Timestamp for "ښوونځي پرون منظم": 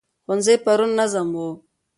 0.23-1.27